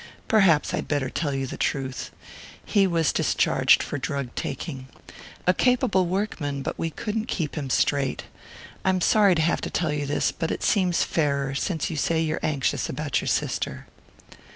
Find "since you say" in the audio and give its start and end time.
11.53-12.19